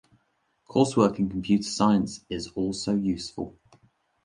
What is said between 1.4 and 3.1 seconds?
science is also